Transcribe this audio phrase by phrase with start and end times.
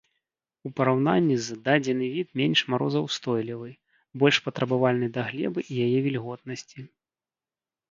[0.67, 3.69] У параўнанні з дадзены від менш марозаўстойлівы,
[4.25, 6.79] больш патрабавальны да глебы і яе вільготнасці.